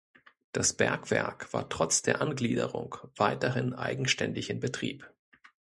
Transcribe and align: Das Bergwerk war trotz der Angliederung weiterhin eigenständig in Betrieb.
Das 0.51 0.73
Bergwerk 0.73 1.53
war 1.53 1.69
trotz 1.69 2.01
der 2.01 2.21
Angliederung 2.23 2.95
weiterhin 3.17 3.73
eigenständig 3.75 4.49
in 4.49 4.59
Betrieb. 4.59 5.07